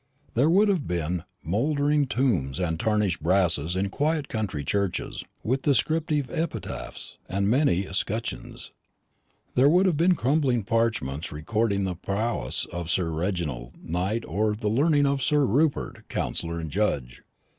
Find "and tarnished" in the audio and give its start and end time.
2.59-3.21